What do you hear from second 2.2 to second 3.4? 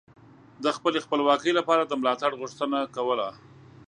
غوښتنه کوله